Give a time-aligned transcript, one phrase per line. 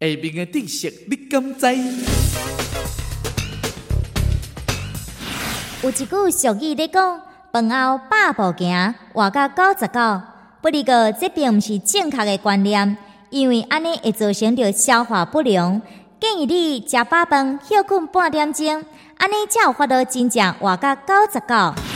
[0.00, 1.66] 下面的知识你敢知？
[5.82, 7.20] 有一句俗语咧讲：
[7.52, 10.22] 饭后百步行，活到九十九。
[10.60, 12.96] 不过，这并毋是正确的观念，
[13.30, 15.82] 因为安尼会造成着消化不良。
[16.20, 18.84] 建议你食饱饭，休困半点钟，
[19.16, 21.02] 安尼才有法度真正活到九
[21.32, 21.87] 十九。